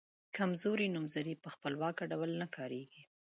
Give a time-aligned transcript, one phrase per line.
[0.37, 3.03] کمزوري نومځري په خپلواکه ډول نه کاریږي.